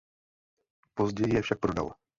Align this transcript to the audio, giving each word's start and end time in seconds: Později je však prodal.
Později 0.93 1.35
je 1.35 1.41
však 1.41 1.59
prodal. 1.59 1.93